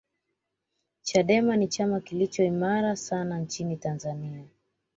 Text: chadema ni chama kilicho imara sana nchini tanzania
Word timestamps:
chadema 1.01 1.55
ni 1.55 1.67
chama 1.67 1.99
kilicho 2.01 2.43
imara 2.43 2.95
sana 2.95 3.39
nchini 3.39 3.77
tanzania 3.77 4.45